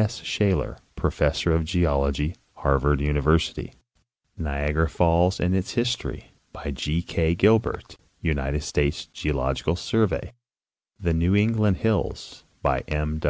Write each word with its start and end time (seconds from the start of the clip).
S. 0.00 0.22
Shaler, 0.22 0.78
professor 0.96 1.52
of 1.52 1.60
geol 1.64 2.08
ogy, 2.08 2.34
Harvard 2.54 3.02
University; 3.02 3.74
Niagara 4.38 4.88
falls 4.88 5.38
and 5.38 5.54
its 5.54 5.72
history, 5.72 6.32
by 6.54 6.70
G. 6.70 7.02
K, 7.02 7.34
Gilbert, 7.34 7.98
United 8.22 8.62
States 8.62 9.04
Geological 9.04 9.76
Survey; 9.76 10.32
The 10.98 11.12
New 11.12 11.36
England 11.36 11.76
hills, 11.76 12.44
by 12.62 12.80
W. 12.88 13.20